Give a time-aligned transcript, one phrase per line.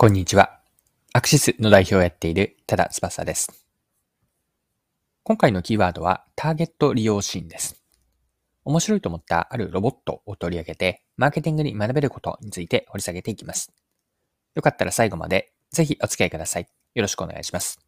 [0.00, 0.60] こんにちは。
[1.12, 3.66] アクシスの代表をやっている多田翼です。
[5.24, 7.84] 今回のキーワードはターゲット利用シーンです。
[8.64, 13.74] 面白いと思ったあるロボットを取り上げて、マーケティングに学べることについて掘り下げていきます。
[14.54, 16.68] よかったら最後までぜひお付き合いください。
[16.94, 17.78] よろしくお願いします。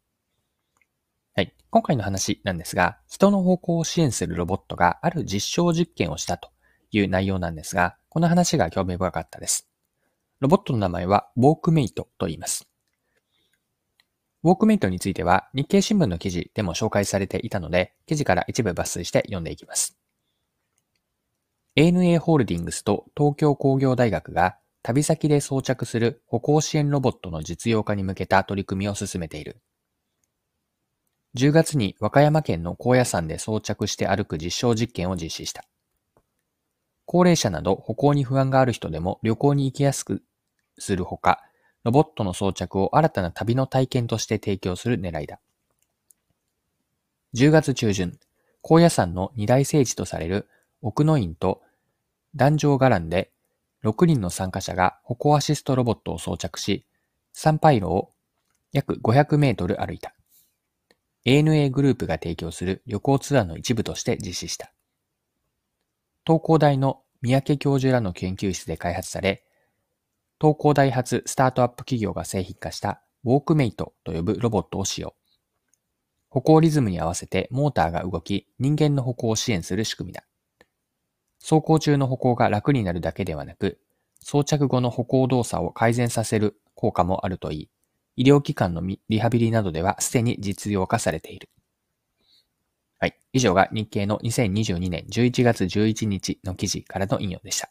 [1.34, 1.54] はい。
[1.70, 6.50] 今回の話なんですが、人の方向を支援するロボットがある実証実験をしたと
[6.90, 9.71] いう内容なんですが、この話が興味深かったです。
[10.42, 12.68] ロボットの名前はウォークメイトと言います。
[14.42, 19.96] ウォークメイトについては日経新聞の記事でも紹介されていたので、記事から一部抜粋して読んでいきます。
[21.76, 29.62] ANA ホールディングスと東京工業大学が旅先で装着する歩行支援ロボットの実用化に向けた取り組みを進めている。
[31.36, 35.62] 10月に和歌山県の高野山で装着して歩く実証実験を実施した。
[37.06, 40.24] 高齢者など歩行に不安がある人でも旅行に行きやすく
[40.78, 41.42] するほか、
[41.84, 45.40] ロボットの装着を新たな旅の体験として提供する狙いだ。
[47.34, 48.18] 10月中旬、
[48.60, 50.48] 高野山の二大聖地とされる
[50.80, 51.62] 奥の院と
[52.34, 53.32] 壇上伽藍で
[53.84, 56.86] 6人の参加者が歩行アシストロボットを装着し、
[57.32, 58.10] 参拝路を
[58.72, 60.14] 約500メートル歩いた。
[61.24, 64.72] ANA グループが提供する旅行ツアーの一部として実施した。
[66.26, 69.44] 東工大の三宅教授らの研究室で開発され、
[70.42, 75.14] 東工大発スタートアップ企業が製品化したウォークメイトと呼ぶロボットを使用。
[76.30, 80.24] 歩行リズムに合わせてモーターが動き、人間の歩行を支援する仕組みだ。
[81.40, 83.78] 走行中の歩行が楽になるだけではなく、
[84.18, 87.70] 装着後の歩行動作を改善させる効果もあるといい、
[88.16, 91.50] 医療機関のリハビリなどではすでに実用化されている。
[92.98, 93.16] はい。
[93.32, 97.70] 以上が日経の2022年11月11日の記事からの引用でした。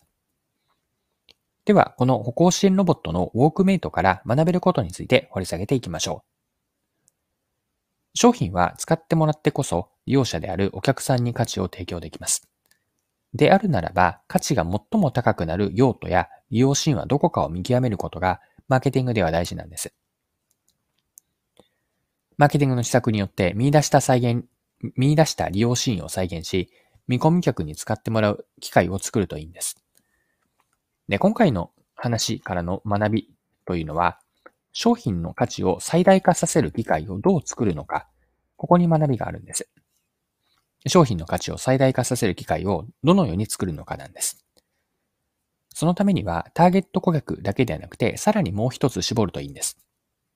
[1.65, 6.31] では、この歩行支援ロボットのウォークメイトから学べることについて掘り下げていきましょう。
[8.13, 12.49] 商品は使ってもらってこそ利用者であるお客さんに価値を提供できます。
[13.33, 19.93] であるならば、価値が最も高くなる用途や利用シーンはどこかを見極めることがマーケティングでは大事なんです。
[22.37, 24.45] マーケティングの施策によって見出した再現、
[24.95, 26.69] 見出した利用シーンを再現し、
[27.07, 29.80] 見込み客に使ってもらう機会を作るといいんです。
[31.07, 33.29] で、今回の話からの学び
[33.65, 34.19] というのは、
[34.73, 38.07] 商品の価値を最大化させる機会をどう作るのか、
[38.57, 39.69] ここに学びがあるんです。
[40.87, 44.45] 商品の価値を最大化させる機会をどのように作るのかなんです。
[45.73, 49.77] そのためには、ターゲット顧客だけではなくて、さらにもう一つ絞るといいんです。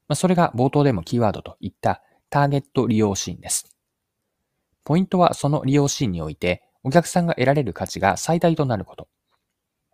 [0.08, 3.76] まそれが冒頭でもキーワードといったターゲット利用シーンです。
[4.84, 9.08] ポイントはその利用シーンにおいて、お客さんが得られる価値が最大となること。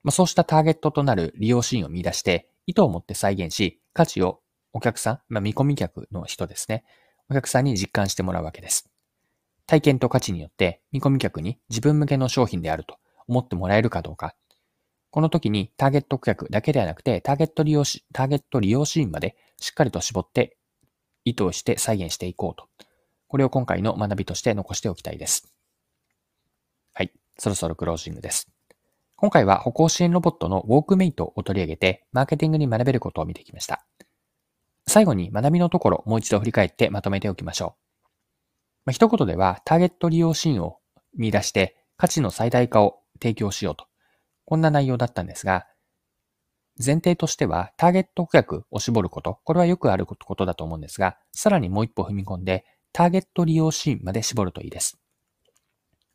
[0.03, 4.41] まあ、そうしたターゲットとなる利用シーンを見出して、意図を持って再現し、価値を
[4.73, 6.83] お客さん、まあ、見込み客の人ですね。
[7.29, 8.89] お客さんに実感してもらうわけです。
[9.67, 12.97] 体験と価値によって見込み客に自分向けの商品であると
[13.27, 14.35] 思ってもらえるかどうか。
[15.11, 20.57] この時にターゲット顧客だけではなくて、ターゲット利用し、ターゲット利用シーンまでしっかりと絞って
[21.25, 22.67] 意図をして再現していこうと。
[23.27, 25.53] これを今回の学びとして残しておきたいです。
[26.93, 27.13] はい。
[27.37, 28.49] そろそろクロージングです。
[29.21, 33.85] 今回は歩行支援ロボットのウォークメイトを取り上げて、マーケティングに学べることを見てきました。
[34.87, 38.01] 最後に学びのところ、もう一度振り返ってまとめておきましょう。
[38.85, 40.79] まあ、一言では、ターゲット利用シーンを
[41.15, 43.85] 見出して、価値の最大化を提供しようと。
[44.45, 45.67] こんな内容だったんですが、
[46.83, 55.00] 前提としては、ターゲット顧客を絞ること、これはよくあることだと思うんですが、さらにもう一歩踏み込んで、ターゲット利用シーンまで絞るといいです。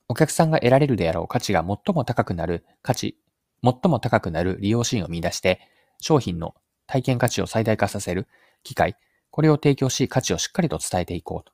[0.09, 3.19] お客さんが得られるであろう価値が最も高くなる価値、
[3.63, 5.61] 最も高くなる利用シーンを見出して、
[6.01, 6.55] 商品の
[6.87, 8.29] 体験価値を最大化させる
[8.63, 8.97] 機会、
[9.31, 11.53] これを提供し、価値をしっかりと伝えていこうと。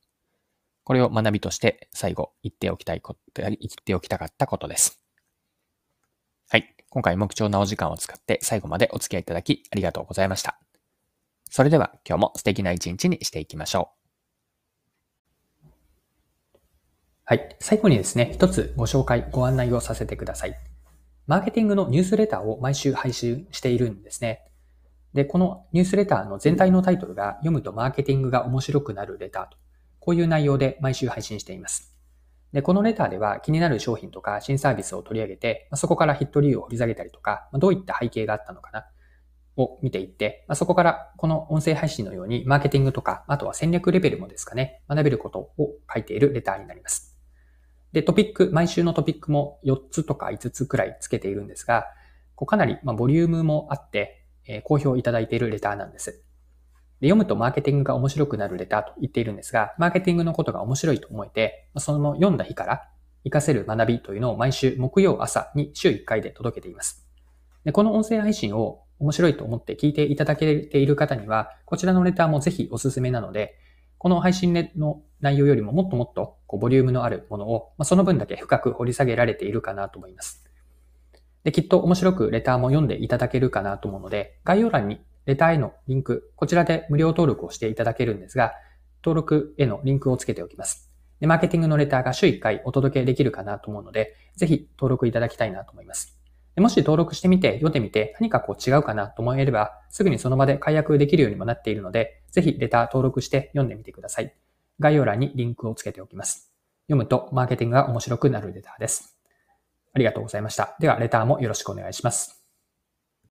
[0.85, 5.03] これを学びとして最後言っておきたいこと、言っておきたかったことです。
[6.51, 6.75] はい。
[6.91, 10.59] 今回も貴重なお時間を使って最後までお付き合いいただきありがとうございました。
[11.49, 14.02] それでは今日も素敵な一日にしていきましょう。
[17.33, 17.57] はい。
[17.61, 20.59] 最後にですね、一つご紹介、ご案内をさせてください。
[21.27, 24.43] マーケティングのニュースレターを毎週配信しているんですね。
[25.15, 29.57] で、このニュースレターの全体のタイトルが読むとマーケティングが面白くなるレターと、
[29.99, 31.97] こういう内容で毎週配信しています。
[32.53, 38.85] で、このレターでは気になる商品とか新サービスを取り上げて、そこからヒット理由を掘り下げたりとか、どういった背景があったのかな、
[39.57, 47.12] を見ていって、そこからこの音声配信のようにマーケティングとか、あとは戦略レベルもですかね、学べることを書いているレターになります。
[47.93, 51.87] で、トピック、毎週のトピックも4つとか5つくらいつけているんですが、
[52.35, 56.25] こうかなり、まボリュームもあって、えー、好評いただいているレターなんです。
[57.01, 62.89] で読むとマーケティングが面白くなるレターと言っているんですが、マーケティングのことが面白いと思えて、その読んだ日から
[63.25, 67.05] 活かせる学びというのを毎週木曜朝に週1回で届けています。
[67.65, 73.59] でこの音声配信を面白いと思って聞いていただけている方には、こちらのレターもぜひおすすめなので、
[73.99, 80.45] この配信の内容よりももっともっとこうボリュームのあるものを、まあ、その分だけ深く掘り下げられているかなと思います。
[81.45, 88.53] で、きっと面白くレターも読んでいただけるかなと思うので、概要欄にレターへのリンク、こちらで無料登録をしていただけるんですが、
[89.03, 90.91] 登録へのリンクをつけておきます。
[91.21, 96.19] で、マーケティングのレターが週1回お届けできるかなと思うので、ぜひ登録いただきたいなと思います。
[96.55, 104.35] でもし登録してみて、読んでみて、何かこう違うかなと思えれば、すぐにその場で解約できるようにもなっているので、ぜひレター登録して読んでみてください。
[104.81, 106.53] 概要欄にリンクをつけておきます。
[106.87, 109.17] 読むとマーケティングが面白くなるレターです。
[109.95, 110.77] ありがとうございました。
[110.81, 112.42] では、レターもよろしくお願いします。